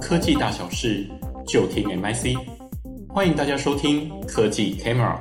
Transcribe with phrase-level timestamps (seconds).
[0.00, 1.08] 科技大小事，
[1.46, 2.36] 就听 MIC。
[3.08, 5.18] 欢迎大家收听科技 Camera。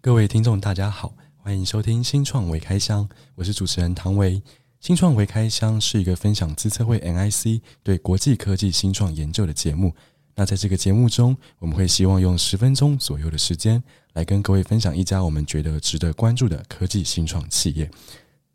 [0.00, 4.42] 各位听众，大家好，欢迎收听新创微开箱，我是主持人唐维。
[4.80, 9.94] 新创微开箱是一个分享资策会 MIC 对国际科技新创研究的节目。
[10.34, 13.82] 那在这个节目中，我们会希望用十分钟左右的时间，
[14.14, 17.90] 来跟各位分享一家我们觉得值得关注的科技新创企业。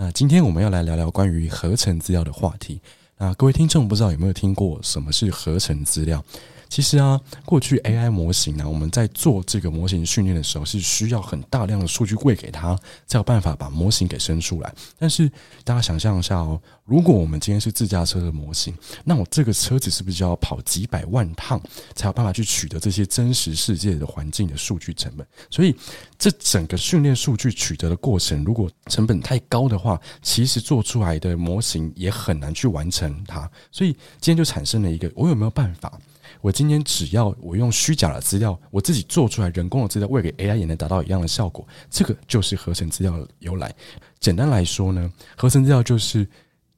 [0.00, 2.80] 那今天我们要来聊聊关于合成资料的话题。
[3.16, 6.24] 那各位听众不知道有没有听过什么是合成资料？
[6.68, 14.74] 其实啊，过去 AI 模型呢、我们在做这个模型训练的时候，是需要很大量的数据喂给它，才有办法把模型给生出来。
[14.98, 15.30] 但是
[15.64, 21.60] 大家想象一下哦，如果我们今天是自驾车的模型，那我这个车子是不是就要跑几百万趟，
[21.94, 25.26] 才有办法去取得这些真实世界的环境的数据成本？
[25.50, 25.74] 所以
[26.18, 33.50] 这整个训练数据取得的过程，如果成本太高的话，其实做出来的模型也很难去完成它。
[33.72, 35.98] 所以今天就产生了一个，我有没有办法？
[36.40, 41.66] 我今天只要我用虚假的资料，我自己做出来人工的资料，喂给 AI 也能达到一样的效果。
[41.90, 43.74] 这个就是合成资料的由来。
[44.20, 46.26] 简单来说呢，合成资料就是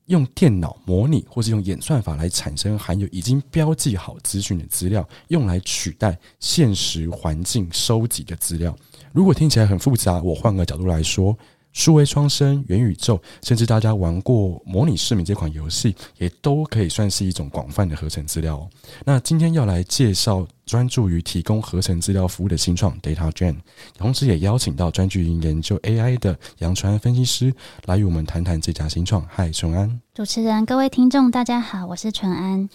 [0.06, 8.76] 用电脑模拟或是用演算法来产生含有已经标记好资讯的资料，用来取代现实环境收集的资料。
[9.12, 11.36] 如果听起来很复杂，我换个角度来说。
[11.72, 18.68] 数位双生、元宇宙，甚至大家玩过模拟市民这款游戏，也都可以算是一种广泛的合成资料哦。
[19.04, 23.56] 那今天要来介绍专注于提供合成资料服务的新创 DataGen，
[23.96, 27.54] 同时也邀请到专注于研究 AI 的杨纯安分析师
[27.86, 29.24] 来与我们谈谈这家新创。
[29.30, 30.00] 嗨，淳安！
[30.12, 32.68] 主持人、各位听众，大家好，我是淳安。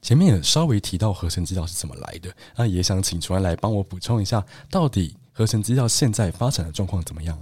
[0.00, 7.36] 前面也稍微提到合成资料是怎么来的，那也想请淳安来帮我补充一下，到底合成资料现在发展的状况怎么样？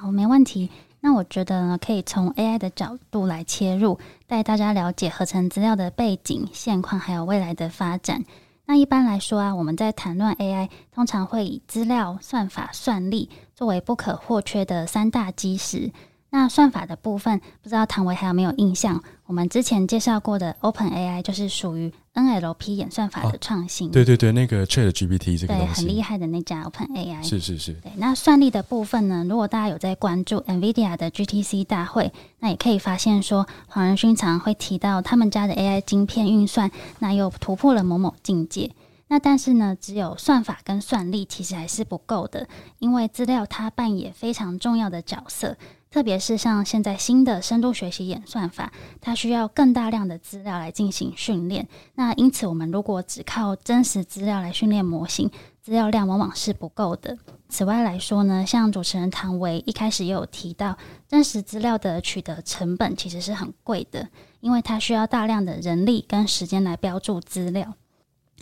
[0.00, 0.70] 好，没问题。
[1.00, 8.24] 那我觉得呢，可以从 AI 的角度来切入，带大家了解合成资料的背景、现况，还有未来的发展。
[8.66, 15.90] 那一般来说啊，我们在谈论 AI，通常会以资料、算法、算力作为不可或缺的三大基石。
[16.30, 19.02] 那算法的部分，不知道唐维还有没有印象？
[19.24, 23.88] 我们之前介绍过的 OpenAI 就是属于 NLP 演算法的创新。
[23.88, 23.92] 哦。
[23.92, 27.26] 对对对，那个 ChatGPT 这个对很厉害的那家 OpenAI。
[27.26, 27.72] 是是是。
[27.74, 29.24] 对，那算力的部分呢？
[29.28, 38.70] 如果大家有在关注 NVIDIA 的 GTC 大会，那也可以发现说，黄仁勋常会提到他们家的 AI 晶片运算，那又突破了某某境界。
[39.10, 42.46] 那但是呢，只有算法跟算力其实还是不够的，
[42.78, 45.56] 因为资料它扮演非常重要的角色。
[45.90, 51.66] 特别是像现在新的深度学习演算法，它需要更大量的资料来进行训练。
[51.94, 55.30] 那因此，我们如果只靠真实资料来训练模型，
[55.62, 57.16] 资料量往往是不够的。
[57.48, 60.76] 此外来说呢，像主持人唐维一开始也有提到，
[61.08, 64.08] 真实资料的取得成本其实是很贵的，
[64.40, 67.72] 因为它需要大量的人力跟时间来标注资料。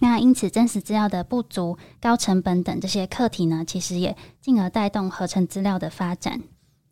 [0.01, 6.43] 那因此，真实资料的不足、高成本等这些课题呢，其实也进而带动合成资料的发展。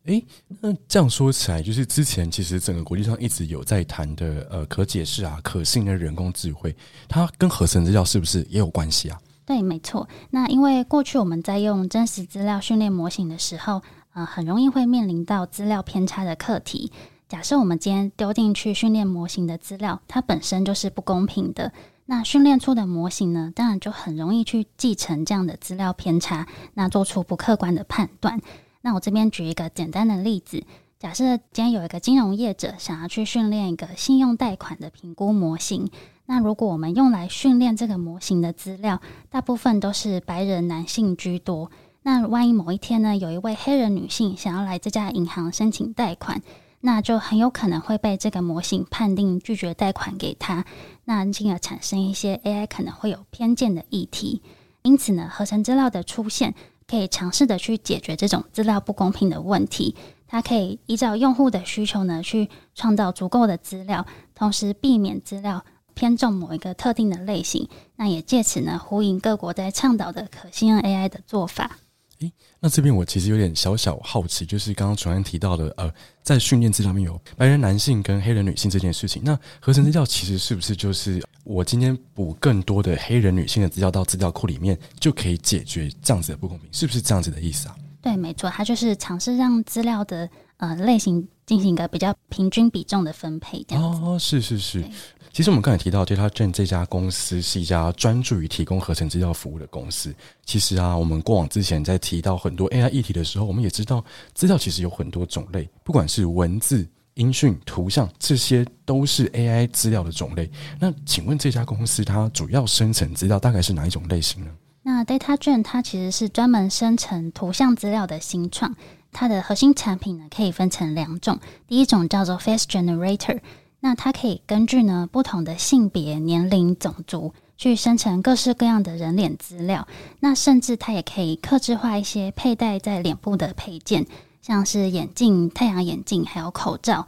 [0.05, 0.23] 诶，
[0.61, 6.75] 那这样说起来，就是之前其实整个国际上一直有在谈的，呃，可解释啊、可信的人工智慧，
[7.07, 9.19] 它跟合成资料是不是也有关系啊？
[9.45, 10.07] 对，没错。
[10.29, 13.81] 那因为过去我们在用真实资料训练模型的时候，
[14.13, 16.91] 呃，很容易会面临到资料偏差的课题。
[17.27, 21.71] 假设我们今天丢进去训练模型的资料，它本身就是不公平的，
[22.05, 28.39] 那训练出的模型呢，当然就很容易去继承这样的资料偏差，那做出不客观的判断。
[28.85, 30.63] 那我这边举一个简单的例子，
[30.99, 35.89] 假设今天有一个金融业者想要去训练一个信用贷款的评估模型，
[36.27, 39.01] 那如果我们用来训练这个模型的资料，
[39.31, 41.71] 大部分都是白人男性居多，
[42.03, 46.43] 那万一某一天呢，有一位黑人女性想要来这家银行申请贷款，
[46.81, 50.63] 那就很有可能会被这个模型判定拒绝贷款给他，
[51.05, 54.43] 那进而产生一些 AI 可能会有偏见的议题。
[54.83, 56.53] 因此呢，合成资料的出现，
[56.87, 59.95] 可以尝试的去解决这种资料不公平的问题，
[60.27, 67.67] 它可以依照用户的需求呢，去创造足够的资料，同时避免资料偏重某一个特定的类型。
[67.95, 71.79] 那也借此呢，呼应各国在倡导的可信任 AI 的做法。
[72.19, 75.91] 诶，那这边我其实有点小小好奇，就是刚刚纯安提到的，呃，
[76.23, 86.67] 在训练资料面有白人男性跟黑人女性这件事情，那合成资料其实是不是就是我今天补更多的黑人女性的资料到资料库里面，就可以解决这样子的不公平？
[86.71, 87.75] 是不是这样子的意思啊？
[88.01, 90.27] 对，没错，它就是尝试让资料的
[90.57, 94.83] 呃类型进行一个比较平均比重的分配，这样哦，是是是。
[95.31, 100.15] 其实我们刚才提到，DataGen 这家公司是一家专注于提供合成资料服务的公司。
[100.45, 104.03] 其实啊，我们过往之前在提到很多 AI 议题的时候，我们也知道
[104.33, 110.49] 资料其实有很多种类，不管是文字、音讯、图像，这些都是 AI 资料的种类。
[110.79, 114.51] 那请问这家公司它主要生成资料大概是哪一种类型呢？
[114.83, 118.75] 那 DataGen 它其实是专门生成图像资料的新创，
[119.11, 123.39] 它的核心产品呢可以分成两种，第一种叫做 Face Generator，
[123.79, 129.87] 那它可以根据呢不同的性别、年龄、种族去生成各式各样的人脸资料，
[130.19, 134.05] 那甚至它也可以客制化一些佩戴在脸部的配件，
[134.45, 137.07] 像是眼镜、太阳眼镜还有口罩。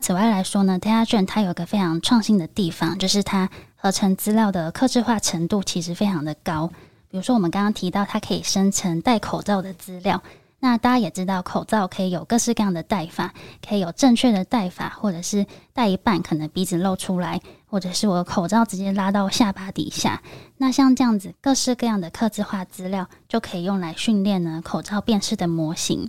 [0.00, 6.66] 此外来说呢，DataGen 它有个非常创新的地方，就是它合成资料的客制化程度其实非常的高。
[7.10, 10.22] 比如说，我们刚刚提到它可以生成戴口罩的资料，
[10.60, 13.34] 那大家也知道，口罩可以有各式各样的戴法，
[13.68, 15.44] 可以有正确的戴法，或者是
[15.74, 20.22] 戴一半可能鼻子露出来，或者是我的口罩直接拉到下巴底下。
[20.56, 26.08] 那像这样子各式各样的客制化资料，就可以用来训练呢口罩辨识的模型。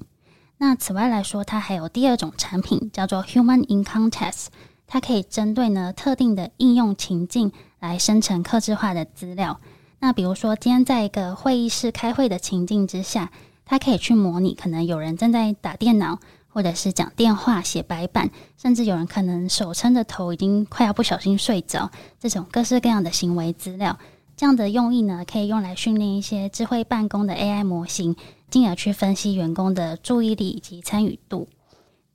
[0.61, 4.47] 那此外来说，它还有第二种产品叫做 Human in Context，
[4.87, 9.61] 它可以针对呢特定的应用情境来生成客制化的资料。
[9.99, 13.31] 那比如说，今天在一个会议室开会的情境之下，
[13.63, 16.19] 它可以去模拟可能有人正在打电脑，
[16.49, 21.89] 或者是讲电话、写白板，甚至有人可能手撑着头，已经快要不小心睡着，
[22.19, 23.97] 这种各式各样的行为资料。
[24.39, 28.15] 这样的用意呢，可以用来训练一些智慧办公的 AI 模型，
[28.49, 31.49] 进而去分析员工的注意力以及参与度。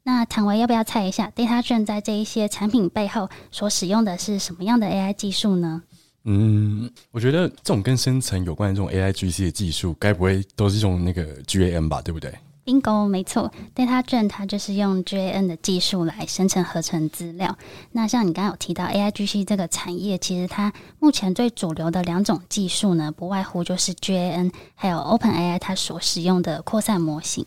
[0.05, 5.83] 那唐维要不要猜一下，DataG 在这一些产品背后所使用的是什么样的 AI 技术呢？
[6.25, 12.01] 嗯，我觉得这种跟深层有关的这种 A I G C 的技术，该不会都是用那个 G A N 吧？
[12.01, 12.35] 对不对
[12.65, 17.57] ？Bingo，没错 data 卷它就是用 G A N 的技术来生成合成资料。
[17.93, 27.45] 那像你刚刚有提到 A I G C 这个产业，其实它目前最主流的两种技术呢，不外乎就是 G A N 还有 Open A I 它所使用的扩散模型。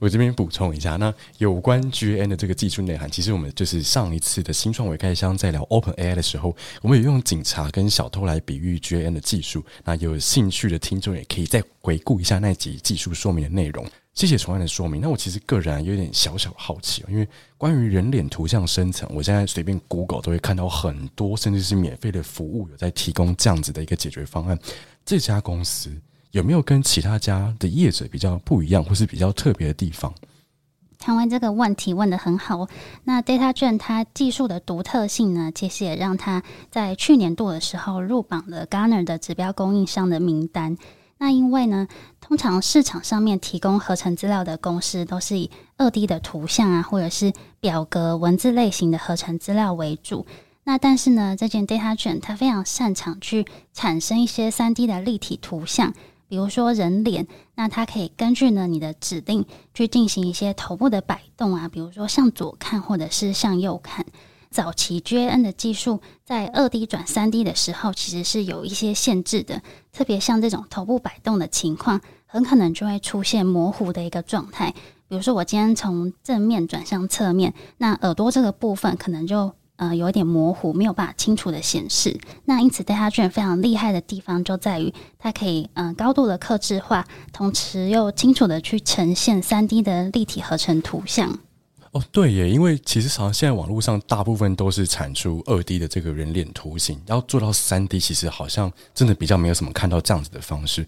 [0.00, 9.64] 我这边补充一下，那有关 GAN 的这个技术内涵，其实我们就是上一次的新创微开箱在聊 OpenAI 的时候，我们有用警察跟小偷来比喻 GAN 的技术。
[9.84, 13.84] 那有兴趣的听众也可以再回顾一下那集技术说明的内容。
[14.18, 15.00] 谢谢崇安的说明。
[15.00, 24.58] 那我其实个人有点小小好奇，因为关于人脸图像生成，我现在随便 Google 都会看到很多，甚至是免费的服务有在提供这样子的一个解决方案。
[25.06, 25.96] 这家公司。
[26.32, 30.12] 有没有跟其他家的业者比较不一样，或是比较特别的地方？
[30.98, 32.68] 唐文这个问题问得很好。
[33.04, 40.76] 那 DataGen 它技术的独特性呢，其实也让它在去年度的时候入榜了 Garner 的指标供应商的名单。
[41.18, 41.88] 那因为呢，
[42.20, 50.26] 通常市场上面提供合成资料的公司都是以二 D 的图像啊，或者是表格、文字类型的合成资料为主。
[50.64, 55.92] 那但是呢，这件 DataGen 它非常擅长去产生一些三 D 的立体图像。
[56.28, 64.04] 比如说人脸，那它可以根据呢你的指令去进行一些头部的摆动啊，比如说向左看或者是向右看。
[64.50, 69.62] 早期 GAN 的技术在二 D 转三 D 的时候，其实是有一些限制的，
[69.92, 74.74] 特别像这种头部摆动的情况，很可能就会出现模糊的一个状态。
[75.08, 79.52] 比如说我今天从正面转向侧面，那耳朵这个部分可能就。
[79.78, 82.18] 呃，有一点模糊，没有办法清楚的显示。
[82.46, 91.38] 那因此戴哈卷非常厉害的地方就在于，它可以嗯、高度的克制化，同时又清楚的去呈现三 D 的立体合成图像。
[91.92, 100.86] 哦，对耶，因为其实好像现在网络上大部分都是产出二 D 的这个人脸图形，要做到三 D，其实好像真的比较没有什么看到这样子的方式。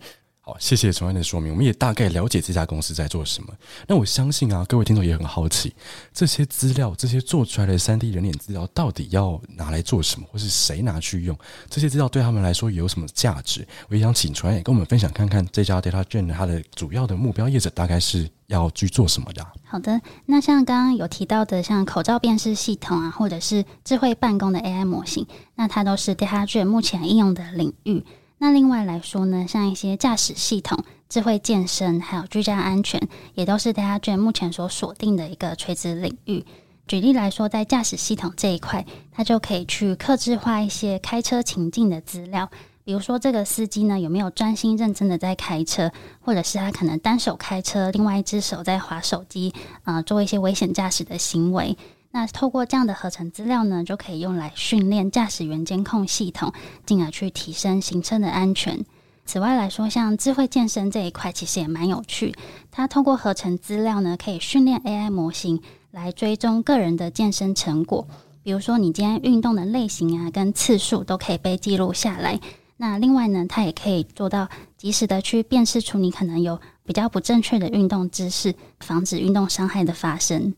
[0.59, 3.53] 谢谢崇安的说明，我们也大概了解这家公司在做什么。
[3.87, 5.73] 那我相信啊，各位听众也很好奇，
[6.13, 11.39] 这些资料，这些做出来的三 D 人脸资料，到底要拿来做什么，或是谁拿去用？
[11.69, 13.67] 这些资料对他们来说有什么价值？
[13.89, 19.47] 我也想请崇安也跟我们分享看看，这家 DataGen 它的主要的目标业者大概是要去做什么的？
[19.65, 28.05] 好的，那像刚刚有提到的，像口罩辨识系统啊，或者是智慧办公的 AI 模型，那它都是 DataGen 目前应用的领域。
[28.43, 32.99] 那另外来说呢，像一些驾驶系统、智慧健身，还有居家安全，
[33.35, 36.47] 也都是 DataGen 目前所锁定的一个垂直领域。
[36.89, 42.51] 举例来说，在驾驶系统这一块，它就可以去克制化一些开车情境的资料，
[42.83, 45.93] 比如说这个司机呢有没有专心认真的在开车，
[46.23, 49.53] 或者是他可能单手开车，另外一只手在划手机，
[49.85, 51.77] 啊、做一些危险驾驶的行为。
[52.13, 56.53] 那透过这样的合成资料呢，就可以用来训练驾驶员监控系统，
[56.85, 58.85] 进而去提升行车的安全。
[59.25, 62.35] 此外来说，像智慧健身这一块，其实也蛮有趣。
[62.73, 65.63] 它通过合成资料呢，可以训练 AI 模型
[65.93, 68.09] 来追踪个人的健身成果。
[68.43, 72.41] 比如说，你今天运动的类型啊，跟次数都可以被记录下来。
[72.77, 80.55] 那另外呢，它也可以做到及时的去辨识出你可能有比较不正确的运动姿势，防止运动伤害的发生。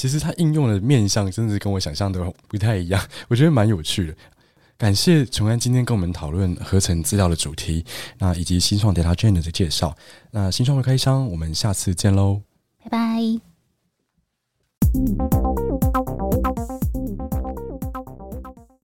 [0.00, 4.14] 其实它应用的面向，真的是跟我想象的不太一样， 我觉得蛮有趣的。
[4.78, 7.84] 感谢崇安今天跟我们讨论合成资料的主题，
[8.18, 9.94] 那以及新创 DataGen 的介绍。
[10.30, 12.40] 那新创的开箱，我们下次见喽，
[12.82, 13.20] 拜拜。